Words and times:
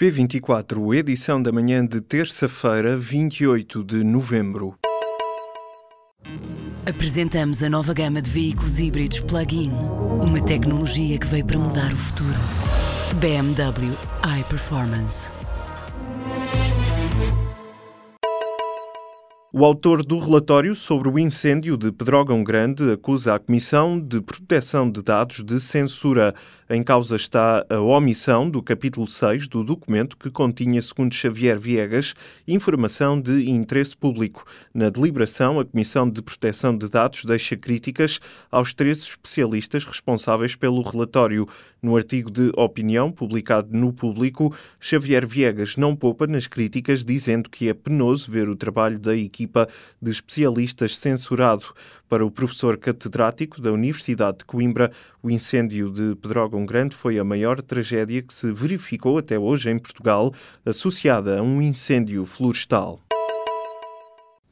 P24, 0.00 0.96
edição 0.96 1.42
da 1.42 1.52
manhã 1.52 1.84
de 1.84 2.00
terça-feira, 2.00 2.96
28 2.96 3.84
de 3.84 4.02
novembro. 4.02 4.74
Apresentamos 6.88 7.62
a 7.62 7.68
nova 7.68 7.92
gama 7.92 8.22
de 8.22 8.30
veículos 8.30 8.80
híbridos 8.80 9.20
plug-in. 9.20 9.70
Uma 10.22 10.42
tecnologia 10.42 11.18
que 11.18 11.26
veio 11.26 11.44
para 11.44 11.58
mudar 11.58 11.92
o 11.92 11.96
futuro. 11.96 12.38
BMW 13.20 13.94
iPerformance. 14.40 15.30
O 19.52 19.64
autor 19.64 20.02
do 20.02 20.16
relatório 20.16 20.76
sobre 20.76 21.08
o 21.08 21.18
incêndio 21.18 21.76
de 21.76 21.90
Pedrógão 21.90 22.42
Grande 22.42 22.92
acusa 22.92 23.34
a 23.34 23.38
Comissão 23.38 24.00
de 24.00 24.20
Proteção 24.20 24.88
de 24.88 25.02
Dados 25.02 25.44
de 25.44 25.60
censura. 25.60 26.34
Em 26.72 26.84
causa 26.84 27.16
está 27.16 27.66
a 27.68 27.80
omissão 27.80 28.48
do 28.48 28.62
capítulo 28.62 29.08
6 29.08 29.48
do 29.48 29.64
documento 29.64 30.16
que 30.16 30.30
continha, 30.30 30.80
segundo 30.80 31.12
Xavier 31.12 31.58
Viegas, 31.58 32.14
informação 32.46 33.20
de 33.20 33.50
interesse 33.50 33.96
público. 33.96 34.44
Na 34.72 34.88
deliberação, 34.88 35.58
a 35.58 35.64
Comissão 35.64 36.08
de 36.08 36.22
Proteção 36.22 36.78
de 36.78 36.88
Dados 36.88 37.24
deixa 37.24 37.56
críticas 37.56 38.20
aos 38.52 38.72
três 38.72 39.02
especialistas 39.02 39.84
responsáveis 39.84 40.54
pelo 40.54 40.80
relatório. 40.82 41.48
No 41.82 41.96
artigo 41.96 42.30
de 42.30 42.52
opinião 42.54 43.10
publicado 43.10 43.76
no 43.76 43.92
Público, 43.92 44.54
Xavier 44.78 45.26
Viegas 45.26 45.76
não 45.76 45.96
poupa 45.96 46.24
nas 46.28 46.46
críticas, 46.46 47.04
dizendo 47.04 47.50
que 47.50 47.68
é 47.68 47.74
penoso 47.74 48.30
ver 48.30 48.48
o 48.48 48.54
trabalho 48.54 48.98
da 48.98 49.16
equipa 49.16 49.68
de 50.00 50.12
especialistas 50.12 50.96
censurado. 50.96 51.64
Para 52.10 52.26
o 52.26 52.30
professor 52.30 52.76
catedrático 52.76 53.62
da 53.62 53.70
Universidade 53.70 54.38
de 54.38 54.44
Coimbra, 54.44 54.90
o 55.22 55.30
incêndio 55.30 55.92
de 55.92 56.16
Pedrógão 56.16 56.66
Grande 56.66 56.96
foi 56.96 57.20
a 57.20 57.24
maior 57.24 57.62
tragédia 57.62 58.20
que 58.20 58.34
se 58.34 58.50
verificou 58.50 59.16
até 59.16 59.38
hoje 59.38 59.70
em 59.70 59.78
Portugal, 59.78 60.34
associada 60.66 61.38
a 61.38 61.42
um 61.42 61.62
incêndio 61.62 62.26
florestal. 62.26 62.98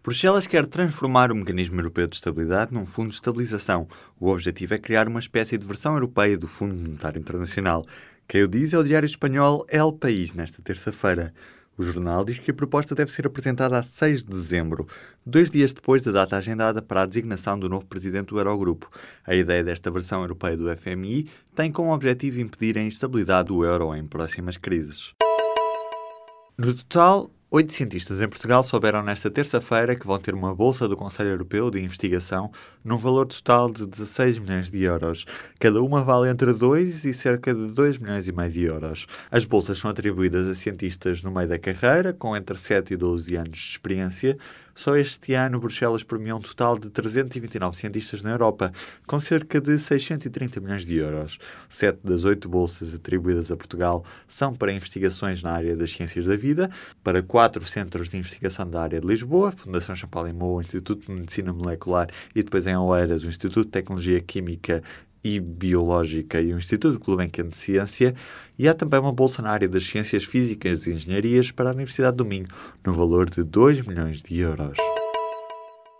Bruxelas 0.05 0.47
quer 0.47 0.67
transformar 0.67 1.33
o 1.33 1.35
mecanismo 1.35 1.81
europeu 1.81 2.07
de 2.07 2.15
estabilidade 2.15 2.73
num 2.73 2.87
fundo 2.87 3.09
de 3.09 3.17
estabilização. 3.17 3.89
O 4.21 4.31
objetivo 4.31 4.75
é 4.75 4.79
criar 4.79 5.09
uma 5.09 5.19
espécie 5.19 5.59
de 5.59 5.67
versão 5.67 5.95
europeia 5.95 6.39
do 6.39 6.47
Fundo 6.47 6.77
Monetário 6.77 7.19
Internacional. 7.19 7.85
Quem 8.29 8.45
o 8.45 8.49
diz 8.49 8.73
é 8.73 8.79
o 8.79 8.85
diário 8.85 9.05
espanhol 9.07 9.67
El 9.69 9.93
País, 9.93 10.33
nesta 10.33 10.63
terça-feira. 10.63 11.35
O 11.79 11.83
jornal 11.85 12.25
diz 12.25 12.39
que 12.41 12.51
a 12.51 12.55
proposta 12.55 12.93
deve 12.93 13.13
ser 13.13 13.25
apresentada 13.25 13.79
a 13.79 13.83
6 13.85 14.25
de 14.25 14.31
dezembro, 14.31 14.85
dois 15.25 15.49
dias 15.49 15.73
depois 15.73 16.03
da 16.03 16.11
data 16.11 16.37
agendada 16.37 16.83
para 16.83 17.03
a 17.03 17.07
designação 17.07 17.57
do 17.57 17.69
novo 17.69 17.87
presidente 17.87 18.31
do 18.31 18.39
Eurogrupo. 18.41 18.89
A 19.25 19.33
ideia 19.33 19.63
desta 19.63 19.89
versão 19.89 20.23
europeia 20.23 20.57
do 20.57 20.77
FMI 20.77 21.29
tem 21.55 21.71
como 21.71 21.95
objetivo 21.95 22.41
impedir 22.41 22.77
a 22.77 22.83
instabilidade 22.83 23.49
do 23.49 23.65
euro 23.65 23.95
em 23.95 24.05
próximas 24.05 24.57
crises. 24.57 25.15
No 26.59 26.75
total, 26.75 27.31
Oito 27.51 27.73
cientistas 27.73 28.21
em 28.21 28.29
Portugal 28.29 28.63
souberam 28.63 29.03
nesta 29.03 29.31
terça-feira 29.31 29.97
que 29.97 30.07
vão 30.07 30.19
ter 30.19 30.35
uma 30.35 30.55
bolsa 30.55 30.87
do 30.87 30.95
Conselho 30.95 31.31
Europeu 31.31 31.71
de 31.71 31.81
Investigação 31.81 32.53
num 32.85 32.99
valor 32.99 33.25
total 33.25 33.71
de 33.71 33.87
16 33.87 34.39
milhões 34.39 34.71
de 34.71 34.83
euros. 34.83 35.25
Cada 35.59 35.81
uma 35.81 36.05
vale 36.05 36.29
entre 36.29 36.53
2 36.53 37.07
e 37.07 37.15
cerca 37.15 37.55
de 37.55 37.69
2 37.69 37.97
milhões 37.97 38.29
e 38.29 38.33
meio 38.33 38.51
de 38.51 38.65
euros. 38.65 39.07
As 39.31 39.47
bolsas 39.47 39.79
são 39.79 39.91
atribuídas 39.91 40.47
a 40.47 40.55
cientistas 40.55 41.23
no 41.23 41.31
meio 41.31 41.49
da 41.49 41.59
carreira, 41.59 42.13
com 42.13 42.37
entre 42.37 42.55
7 42.55 42.93
e 42.93 42.97
12 42.99 43.35
anos 43.35 43.57
de 43.57 43.71
experiência, 43.71 44.37
só 44.79 44.97
este 44.97 45.35
ano, 45.35 45.59
Bruxelas 45.59 46.05
premiou 46.05 46.39
um 46.39 46.41
total 46.41 46.79
de 46.79 46.89
329 46.89 47.77
cientistas 47.77 48.23
na 48.23 48.31
Europa, 48.31 48.73
com 49.09 49.19
cerca 49.19 49.61
de 49.61 49.77
630 49.77 50.61
milhões 50.61 50.87
de 50.87 50.99
euros. 50.99 51.37
Sete 51.69 51.99
das 52.05 52.25
oito 52.25 52.49
bolsas 52.49 52.95
atribuídas 52.95 53.51
a 53.51 53.57
Portugal 53.57 54.05
são 54.29 54.55
para 54.55 54.73
investigações 54.73 55.43
na 55.43 55.51
área 55.51 55.77
das 55.77 55.91
ciências 55.91 56.27
da 56.27 56.37
vida, 56.37 56.71
para 57.03 57.21
quatro 57.25 57.67
centros 57.67 58.09
de 58.09 58.19
investigação 58.19 58.71
da 58.71 58.81
área 58.81 59.01
de 59.01 59.07
Lisboa, 59.09 59.51
Fundação 59.51 59.97
Champalimau, 59.97 60.61
Instituto 60.61 61.07
de 61.07 61.13
Medicina 61.13 61.53
Molecular 61.53 62.09
e 62.33 62.41
depois 62.41 62.65
em 62.69 62.77
Oeiras, 62.77 63.25
o 63.25 63.29
Instituto 63.29 63.65
de 63.65 63.73
Tecnologia 63.73 64.21
Química 64.21 64.85
e 65.35 65.41
Biológica 65.41 66.41
e 66.41 66.53
o 66.55 66.59
Instituto 66.59 66.99
Gulbenkian 66.99 67.49
de 67.49 67.57
Ciência, 67.57 68.15
e 68.59 68.69
há 68.69 68.75
também 68.75 68.99
uma 68.99 69.13
bolsa 69.13 69.43
na 69.43 69.51
área 69.51 69.69
das 69.69 69.85
Ciências 69.85 70.25
Físicas 70.25 70.87
e 70.87 70.93
Engenharias 70.93 71.51
para 71.51 71.71
a 71.71 71.73
Universidade 71.73 72.17
do 72.17 72.25
Minho, 72.25 72.49
no 72.85 72.93
valor 72.93 73.29
de 73.29 73.43
2 73.43 73.87
milhões 73.87 74.23
de 74.23 74.39
euros. 74.39 74.79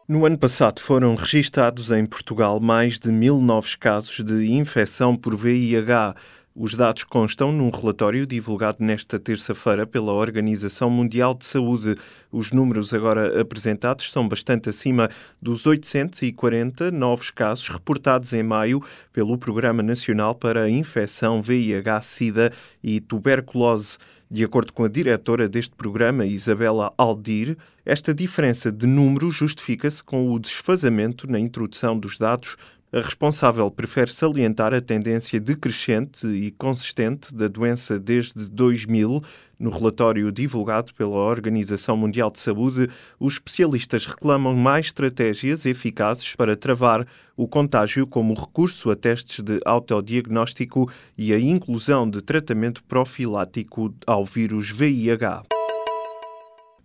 No 0.09 0.25
ano 0.25 0.39
passado 0.39 0.81
foram 0.81 1.15
registados 1.15 1.91
em 1.91 2.07
Portugal 2.07 2.59
mais 2.61 2.99
de 2.99 3.13
mil 3.13 3.43
novos 3.43 3.77
casos 3.77 4.25
de 4.25 4.51
infecção 4.51 5.15
por 5.15 5.37
VIH. 5.37 6.15
Os 6.61 6.75
dados 6.75 7.05
constam 7.05 7.53
num 7.53 7.71
relatório 7.71 8.27
divulgado 8.27 8.79
nesta 8.81 9.17
terça-feira 9.17 9.87
pela 9.87 10.13
Organização 10.13 10.91
Mundial 10.91 11.33
de 11.33 11.47
Saúde. 11.47 11.95
Os 12.33 12.51
números 12.51 12.93
agora 12.93 13.41
apresentados 13.41 14.11
são 14.11 14.27
bastante 14.27 14.69
acima 14.69 15.09
dos 15.41 15.67
840 15.67 16.91
novos 16.91 17.31
casos 17.31 17.69
reportados 17.69 18.33
em 18.33 18.43
maio 18.43 18.83
pelo 19.13 19.39
Programa 19.39 19.85
Nacional 19.85 20.35
para 20.35 20.63
a 20.63 20.69
Infecção 20.69 21.41
VIH-Sida 21.41 22.53
e 22.83 23.01
Tuberculose. 23.01 23.97
De 24.29 24.45
acordo 24.45 24.73
com 24.73 24.83
a 24.83 24.89
diretora 24.89 25.49
deste 25.49 25.77
programa, 25.77 26.27
Isabela 26.27 26.93
Aldir, 26.99 27.57
esta 27.87 28.13
diferença 28.13 28.71
de 28.73 28.85
número 28.85 29.31
justifica-se 29.31 30.03
com 30.03 30.31
o 30.33 30.39
desfazamento 30.41 31.31
na 31.31 31.39
introdução 31.39 31.97
dos 31.97 32.19
dados 32.19 32.57
a 32.91 33.01
responsável 33.01 33.71
prefere 33.71 34.11
salientar 34.11 34.73
a 34.73 34.81
tendência 34.81 35.39
decrescente 35.39 36.27
e 36.27 36.51
consistente 36.53 37.35
da 37.35 37.47
doença 37.47 37.99
desde 37.99 38.49
2000. 38.49 39.23
No 39.59 39.71
relatório 39.71 40.31
divulgado 40.31 40.95
pela 40.95 41.17
Organização 41.17 41.97
Mundial 41.97 42.31
de 42.31 42.39
Saúde, 42.39 42.89
os 43.19 43.35
especialistas 43.35 44.07
reclamam 44.07 44.55
mais 44.55 44.87
estratégias 44.87 45.67
eficazes 45.67 46.35
para 46.37 46.57
travar 46.57 47.07
o 47.37 47.47
contágio, 47.47 48.07
como 48.07 48.33
o 48.33 48.41
recurso 48.41 48.91
a 48.91 48.97
testes 48.97 49.43
de 49.43 49.61
autodiagnóstico 49.65 50.91
e 51.17 51.33
a 51.33 51.41
inclusão 51.41 52.09
de 52.09 52.23
tratamento 52.23 52.83
profilático 52.85 53.93
ao 54.07 54.25
vírus 54.25 54.71
VIH. 54.71 55.58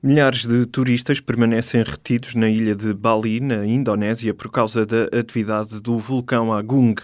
Milhares 0.06 0.46
de 0.46 0.66
turistas 0.66 1.22
permanecem 1.22 1.82
retidos 1.82 2.36
na 2.36 2.50
ilha 2.50 2.76
de 2.76 2.94
Bali, 2.94 3.40
na 3.40 3.66
Indonésia, 3.66 4.34
por 4.34 4.52
causa 4.52 4.86
da 4.86 5.06
atividade 5.18 5.82
do 5.82 5.98
vulcão 5.98 6.52
Agung. 6.52 6.96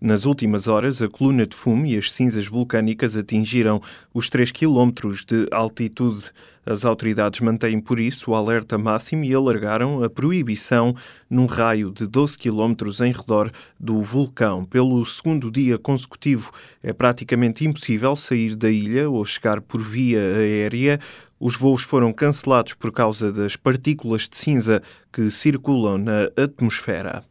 Nas 0.00 0.24
últimas 0.24 0.66
horas, 0.66 1.00
a 1.00 1.08
coluna 1.08 1.46
de 1.46 1.54
fumo 1.54 1.86
e 1.86 1.96
as 1.96 2.10
cinzas 2.10 2.48
vulcânicas 2.48 3.16
atingiram 3.16 3.80
os 4.12 4.28
3 4.28 4.50
km 4.50 4.90
de 5.24 5.46
altitude. 5.52 6.32
As 6.66 6.84
autoridades 6.84 7.40
mantêm, 7.40 7.80
por 7.80 7.98
isso, 7.98 8.32
o 8.32 8.34
alerta 8.34 8.76
máximo 8.76 9.24
e 9.24 9.32
alargaram 9.32 10.02
a 10.02 10.10
proibição 10.10 10.94
num 11.30 11.46
raio 11.46 11.92
de 11.92 12.06
12 12.06 12.36
km 12.36 12.74
em 13.04 13.12
redor 13.12 13.50
do 13.78 14.02
vulcão. 14.02 14.64
Pelo 14.64 15.04
segundo 15.06 15.50
dia 15.50 15.78
consecutivo, 15.78 16.52
é 16.82 16.92
praticamente 16.92 17.64
impossível 17.64 18.14
sair 18.16 18.54
da 18.54 18.70
ilha 18.70 19.08
ou 19.08 19.24
chegar 19.24 19.60
por 19.60 19.80
via 19.80 20.20
aérea. 20.20 21.00
Os 21.40 21.54
voos 21.54 21.84
foram 21.84 22.12
cancelados 22.12 22.74
por 22.74 22.90
causa 22.90 23.32
das 23.32 23.54
partículas 23.54 24.28
de 24.28 24.36
cinza 24.36 24.82
que 25.12 25.30
circulam 25.30 25.96
na 25.96 26.24
atmosfera. 26.36 27.24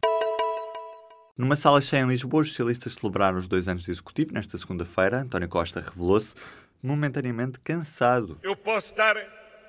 Numa 1.36 1.54
sala 1.54 1.78
cheia 1.82 2.00
em 2.00 2.08
Lisboa, 2.08 2.40
os 2.40 2.48
socialistas 2.48 2.94
celebraram 2.94 3.36
os 3.36 3.46
dois 3.46 3.68
anos 3.68 3.84
de 3.84 3.90
executivo. 3.90 4.32
Nesta 4.32 4.56
segunda-feira, 4.56 5.18
António 5.18 5.46
Costa 5.46 5.80
revelou-se 5.80 6.34
momentaneamente 6.82 7.60
cansado. 7.60 8.38
Eu 8.42 8.56
posso 8.56 8.86
estar 8.86 9.14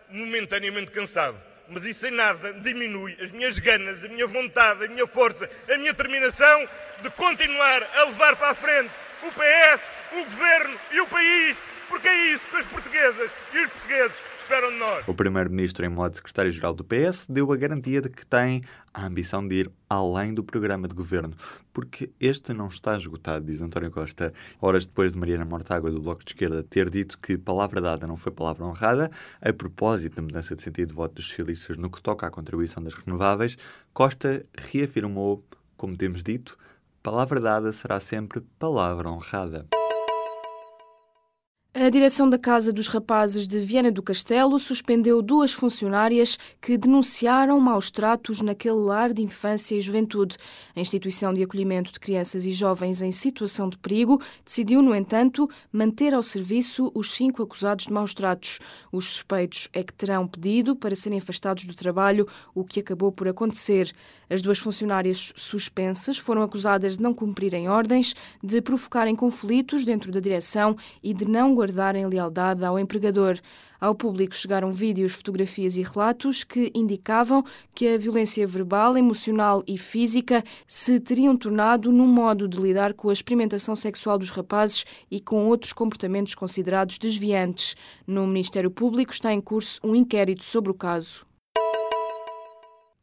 momentaneamente 0.10 0.90
cansado, 0.90 1.38
mas 1.68 1.84
isso 1.84 2.08
em 2.08 2.12
nada 2.12 2.54
diminui 2.54 3.18
as 3.22 3.32
minhas 3.32 3.60
ganas, 3.60 4.06
a 4.06 4.08
minha 4.08 4.26
vontade, 4.26 4.86
a 4.86 4.88
minha 4.88 5.06
força, 5.06 5.50
a 5.70 5.78
minha 5.78 5.92
determinação 5.92 6.66
de 7.04 7.10
continuar 7.10 7.84
a 7.94 8.06
levar 8.06 8.38
para 8.38 8.52
a 8.52 8.56
frente 8.56 8.90
o 9.22 9.32
PS, 9.34 9.92
o 10.14 10.24
governo 10.24 10.80
e 10.94 11.02
o 11.02 11.08
país 11.08 11.62
porque 11.90 12.08
é 12.08 12.34
isso 12.34 12.48
que 12.48 12.56
as 12.56 12.66
portuguesas 12.66 13.36
e 13.54 13.66
os 13.66 13.72
portugueses 13.72 14.22
esperam 14.50 14.72
de 14.72 14.78
nós. 14.78 15.08
O 15.08 15.14
primeiro-ministro, 15.14 15.86
em 15.86 15.90
modo 15.90 16.16
secretário-geral 16.16 16.74
do 16.74 16.84
PS, 16.84 17.28
deu 17.28 17.52
a 17.52 17.56
garantia 17.56 18.02
de 18.02 18.10
que 18.10 18.26
tem 18.26 18.62
a 18.92 19.06
ambição 19.06 19.48
de 19.48 19.56
ir 19.56 19.72
além 19.88 20.34
do 20.34 20.44
programa 20.44 20.88
de 20.88 20.96
governo, 20.96 21.36
porque 21.72 22.10
este 22.20 22.52
não 22.52 22.68
está 22.68 22.98
esgotado, 22.98 23.46
diz 23.46 23.62
António 23.62 23.92
Costa. 23.92 24.34
Horas 24.60 24.88
depois 24.88 25.14
de 25.14 25.20
Mariana 25.20 25.46
Mortágua, 25.46 25.92
do 25.92 26.02
Bloco 26.02 26.24
de 26.24 26.32
Esquerda, 26.32 26.64
ter 26.64 26.90
dito 26.90 27.20
que 27.20 27.38
palavra 27.38 27.80
dada 27.80 28.08
não 28.08 28.18
foi 28.18 28.32
palavra 28.32 28.66
honrada, 28.66 29.12
a 29.42 29.54
propósito 29.54 30.16
da 30.16 30.22
mudança 30.22 30.56
de 30.56 30.64
sentido 30.64 30.90
de 30.90 30.96
voto 30.96 31.16
dos 31.16 31.28
socialistas 31.28 31.78
no 31.78 31.90
que 31.90 32.02
toca 32.02 32.26
à 32.26 32.32
contribuição 32.32 32.82
das 32.82 32.96
renováveis, 32.96 33.58
Costa 33.94 34.42
reafirmou, 34.58 35.44
como 35.78 35.96
temos 35.96 36.24
dito, 36.24 36.58
palavra 37.04 37.40
dada 37.40 37.72
será 37.72 38.00
sempre 38.00 38.42
palavra 38.58 39.10
honrada. 39.10 39.79
A 41.72 41.88
direção 41.88 42.28
da 42.28 42.40
Casa 42.40 42.74
dos 42.74 42.88
Rapazes 42.88 43.48
de 43.48 43.60
Viana 43.60 43.92
do 43.92 44.02
Castelo 44.02 44.58
suspendeu 44.58 45.22
duas 45.22 45.54
funcionárias 45.54 46.36
que 46.60 46.76
denunciaram 46.76 47.60
maus 47.60 47.92
tratos 47.92 48.42
naquele 48.42 48.74
lar 48.74 49.14
de 49.14 49.22
infância 49.22 49.76
e 49.76 49.80
juventude. 49.80 50.36
A 50.76 50.80
instituição 50.80 51.32
de 51.32 51.44
acolhimento 51.44 51.94
de 51.94 52.00
crianças 52.00 52.44
e 52.44 52.52
jovens 52.52 53.04
em 53.04 53.12
situação 53.12 53.70
de 53.70 53.78
perigo 53.78 54.20
decidiu, 54.44 54.82
no 54.82 54.96
entanto, 54.96 55.48
manter 55.72 56.12
ao 56.12 56.24
serviço 56.24 56.92
os 56.96 57.12
cinco 57.12 57.44
acusados 57.44 57.86
de 57.86 57.94
maus 57.94 58.16
tratos. 58.16 58.58
Os 58.92 59.06
suspeitos 59.06 59.70
é 59.72 59.84
que 59.84 59.94
terão 59.94 60.28
pedido 60.28 60.76
para 60.76 60.96
serem 60.96 61.20
afastados 61.20 61.68
do 61.68 61.76
trabalho, 61.76 62.28
o 62.56 62.64
que 62.64 62.80
acabou 62.80 63.12
por 63.12 63.28
acontecer. 63.28 63.94
As 64.28 64.42
duas 64.42 64.60
funcionárias 64.60 65.34
suspensas 65.36 66.18
foram 66.18 66.44
acusadas 66.44 66.98
de 66.98 67.04
não 67.04 67.14
cumprirem 67.14 67.68
ordens, 67.68 68.16
de 68.44 68.62
provocarem 68.62 69.16
conflitos 69.16 69.86
dentro 69.86 70.12
da 70.12 70.20
direção 70.20 70.76
e 71.02 71.16
de 71.16 71.26
não 71.26 71.56
guardarem 71.56 71.69
lealdade 72.08 72.64
ao 72.66 72.80
empregador. 72.80 73.40
Ao 73.80 73.96
público 73.96 74.36
chegaram 74.36 74.72
vídeos, 74.72 75.14
fotografias 75.14 75.78
e 75.78 75.84
relatos 75.84 76.44
que 76.44 76.70
indicavam 76.76 77.46
que 77.74 77.88
a 77.88 77.98
violência 77.98 78.46
verbal, 78.46 78.98
emocional 78.98 79.64
e 79.66 79.78
física 79.78 80.44
se 80.68 81.00
teriam 81.00 81.38
tornado 81.38 81.92
num 81.92 82.08
modo 82.08 82.48
de 82.48 82.58
lidar 82.58 82.94
com 82.94 83.10
a 83.10 83.14
experimentação 83.14 83.76
sexual 83.76 84.18
dos 84.18 84.32
rapazes 84.32 84.86
e 85.10 85.22
com 85.22 85.46
outros 85.46 85.72
comportamentos 85.72 86.36
considerados 86.36 86.98
desviantes. 86.98 87.76
No 88.06 88.28
Ministério 88.28 88.70
Público 88.70 89.14
está 89.14 89.34
em 89.34 89.40
curso 89.40 89.80
um 89.84 89.96
inquérito 89.96 90.44
sobre 90.44 90.72
o 90.72 90.74
caso. 90.76 91.29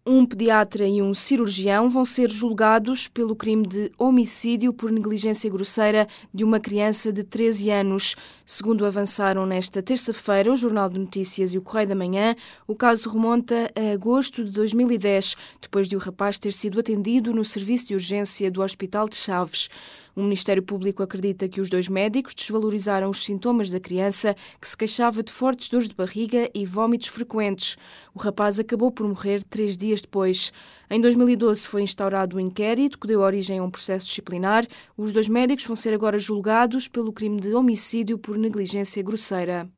Um 0.08 0.24
pediatra 0.24 0.86
e 0.86 1.02
um 1.02 1.12
cirurgião 1.12 1.88
vão 1.88 2.04
ser 2.04 2.30
julgados 2.30 3.08
pelo 3.08 3.34
crime 3.34 3.66
de 3.66 3.90
homicídio 3.98 4.72
por 4.72 4.92
negligência 4.92 5.50
grosseira 5.50 6.06
de 6.32 6.44
uma 6.44 6.60
criança 6.60 7.12
de 7.12 7.24
13 7.24 7.70
anos. 7.70 8.14
Segundo 8.44 8.86
avançaram 8.86 9.44
nesta 9.44 9.82
terça-feira 9.82 10.52
o 10.52 10.54
Jornal 10.54 10.88
de 10.88 10.96
Notícias 10.96 11.52
e 11.52 11.58
o 11.58 11.60
Correio 11.60 11.88
da 11.88 11.96
Manhã, 11.96 12.36
o 12.68 12.76
caso 12.76 13.10
remonta 13.10 13.68
a 13.74 13.94
agosto 13.94 14.44
de 14.44 14.52
2010, 14.52 15.34
depois 15.60 15.88
de 15.88 15.96
o 15.96 15.98
rapaz 15.98 16.38
ter 16.38 16.52
sido 16.52 16.78
atendido 16.78 17.34
no 17.34 17.44
serviço 17.44 17.88
de 17.88 17.94
urgência 17.94 18.48
do 18.48 18.62
Hospital 18.62 19.08
de 19.08 19.16
Chaves. 19.16 19.68
O 20.16 20.22
Ministério 20.22 20.62
Público 20.62 21.02
acredita 21.02 21.46
que 21.46 21.60
os 21.60 21.68
dois 21.68 21.90
médicos 21.90 22.34
desvalorizaram 22.34 23.10
os 23.10 23.22
sintomas 23.22 23.70
da 23.70 23.78
criança, 23.78 24.34
que 24.58 24.66
se 24.66 24.74
queixava 24.74 25.22
de 25.22 25.30
fortes 25.30 25.68
dores 25.68 25.90
de 25.90 25.94
barriga 25.94 26.50
e 26.54 26.64
vômitos 26.64 27.08
frequentes. 27.08 27.76
O 28.14 28.18
rapaz 28.18 28.58
acabou 28.58 28.90
por 28.90 29.06
morrer 29.06 29.44
três 29.44 29.76
dias 29.76 30.00
depois. 30.00 30.54
Em 30.88 31.02
2012 31.02 31.68
foi 31.68 31.82
instaurado 31.82 32.38
um 32.38 32.40
inquérito 32.40 32.98
que 32.98 33.06
deu 33.06 33.20
origem 33.20 33.58
a 33.58 33.62
um 33.62 33.70
processo 33.70 34.06
disciplinar. 34.06 34.66
Os 34.96 35.12
dois 35.12 35.28
médicos 35.28 35.66
vão 35.66 35.76
ser 35.76 35.92
agora 35.92 36.18
julgados 36.18 36.88
pelo 36.88 37.12
crime 37.12 37.38
de 37.38 37.52
homicídio 37.52 38.16
por 38.16 38.38
negligência 38.38 39.02
grosseira. 39.02 39.68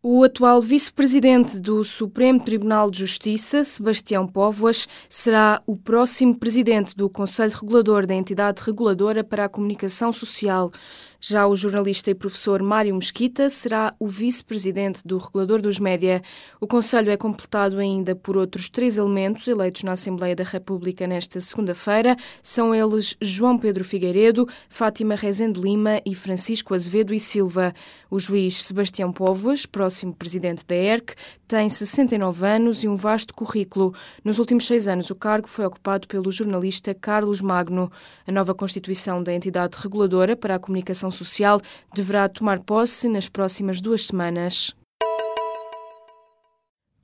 O 0.00 0.22
atual 0.22 0.60
vice-presidente 0.60 1.58
do 1.58 1.82
Supremo 1.82 2.38
Tribunal 2.38 2.88
de 2.88 3.00
Justiça, 3.00 3.64
Sebastião 3.64 4.28
Póvoas, 4.28 4.86
será 5.08 5.60
o 5.66 5.76
próximo 5.76 6.38
presidente 6.38 6.94
do 6.96 7.10
Conselho 7.10 7.52
Regulador 7.52 8.06
da 8.06 8.14
entidade 8.14 8.62
reguladora 8.62 9.24
para 9.24 9.46
a 9.46 9.48
comunicação 9.48 10.12
social. 10.12 10.70
Já 11.20 11.48
o 11.48 11.56
jornalista 11.56 12.12
e 12.12 12.14
professor 12.14 12.62
Mário 12.62 12.94
Mesquita 12.94 13.50
será 13.50 13.92
o 13.98 14.06
vice-presidente 14.06 15.04
do 15.04 15.18
regulador 15.18 15.60
dos 15.60 15.80
média. 15.80 16.22
O 16.60 16.66
Conselho 16.66 17.10
é 17.10 17.16
completado 17.16 17.78
ainda 17.78 18.14
por 18.14 18.36
outros 18.36 18.68
três 18.68 18.96
elementos 18.96 19.48
eleitos 19.48 19.82
na 19.82 19.92
Assembleia 19.92 20.36
da 20.36 20.44
República 20.44 21.08
nesta 21.08 21.40
segunda-feira. 21.40 22.16
São 22.40 22.72
eles 22.72 23.16
João 23.20 23.58
Pedro 23.58 23.82
Figueiredo, 23.82 24.46
Fátima 24.68 25.16
Rezende 25.16 25.60
Lima 25.60 26.00
e 26.06 26.14
Francisco 26.14 26.72
Azevedo 26.72 27.12
e 27.12 27.18
Silva. 27.18 27.74
O 28.08 28.20
juiz 28.20 28.62
Sebastião 28.62 29.12
Póvoas, 29.12 29.66
próximo 29.66 30.14
presidente 30.14 30.64
da 30.64 30.76
ERC, 30.76 31.16
tem 31.48 31.68
69 31.68 32.46
anos 32.46 32.84
e 32.84 32.88
um 32.88 32.94
vasto 32.94 33.34
currículo. 33.34 33.92
Nos 34.22 34.38
últimos 34.38 34.66
seis 34.66 34.86
anos, 34.86 35.10
o 35.10 35.16
cargo 35.16 35.48
foi 35.48 35.66
ocupado 35.66 36.06
pelo 36.06 36.30
jornalista 36.30 36.94
Carlos 36.94 37.40
Magno. 37.40 37.90
A 38.26 38.30
nova 38.30 38.54
Constituição 38.54 39.20
da 39.22 39.32
entidade 39.34 39.76
reguladora 39.78 40.36
para 40.36 40.54
a 40.54 40.58
comunicação 40.58 41.07
Social 41.10 41.60
deverá 41.94 42.28
tomar 42.28 42.60
posse 42.60 43.08
nas 43.08 43.28
próximas 43.28 43.80
duas 43.80 44.06
semanas. 44.06 44.74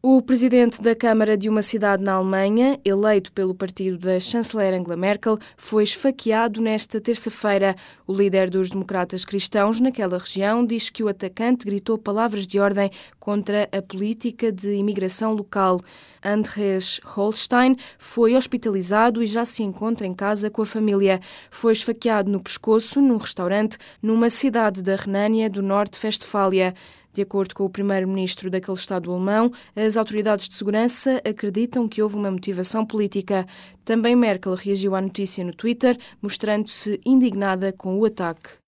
O 0.07 0.21
presidente 0.21 0.83
da 0.83 0.95
Câmara 0.95 1.35
de 1.35 1.49
uma 1.49 1.63
cidade 1.63 2.05
na 2.05 2.13
Alemanha, 2.13 2.79
eleito 2.85 3.33
pelo 3.33 3.55
partido 3.55 3.97
da 3.97 4.21
chanceler 4.21 4.75
Angela 4.75 4.99
Merkel, 4.99 5.39
foi 5.57 5.83
esfaqueado 5.83 6.61
nesta 6.61 7.01
terça-feira. 7.01 7.75
O 8.07 8.13
líder 8.13 8.51
dos 8.51 8.69
democratas 8.69 9.25
cristãos 9.25 9.81
naquela 9.81 10.19
região 10.19 10.63
diz 10.63 10.91
que 10.91 11.03
o 11.03 11.09
atacante 11.09 11.65
gritou 11.65 11.97
palavras 11.97 12.47
de 12.47 12.61
ordem 12.61 12.91
contra 13.19 13.67
a 13.73 13.81
política 13.81 14.53
de 14.53 14.75
imigração 14.75 15.33
local. 15.33 15.81
Andres 16.23 17.01
Holstein 17.03 17.75
foi 17.99 18.37
hospitalizado 18.37 19.23
e 19.23 19.27
já 19.27 19.47
se 19.47 19.63
encontra 19.63 20.07
em 20.07 20.13
casa 20.13 20.51
com 20.51 20.61
a 20.61 20.67
família. 20.67 21.19
Foi 21.51 21.73
esfaqueado 21.73 22.31
no 22.31 22.43
pescoço 22.43 23.01
num 23.01 23.17
restaurante 23.17 23.79
numa 24.03 24.29
cidade 24.29 24.83
da 24.83 24.97
Renânia 24.97 25.49
do 25.49 25.63
Norte-Westfália. 25.63 26.75
De 27.15 27.23
acordo 27.23 27.55
com 27.55 27.65
o 27.65 27.71
primeiro-ministro 27.71 28.51
daquele 28.51 28.77
Estado 28.77 29.13
alemão, 29.13 29.53
as 29.77 29.97
autoridades 29.97 30.49
de 30.49 30.57
segurança 30.57 31.23
acreditam 31.25 31.89
que 31.89 32.03
houve 32.03 32.17
uma 32.17 32.29
motivação 32.29 32.85
política. 32.85 33.47
Também 33.85 34.17
Merkel 34.17 34.55
reagiu 34.55 34.97
à 34.97 35.01
notícia 35.01 35.45
no 35.45 35.55
Twitter, 35.55 35.97
mostrando-se 36.21 37.01
indignada 37.07 37.73
com 37.73 37.97
o 37.97 38.05
ataque. 38.05 38.64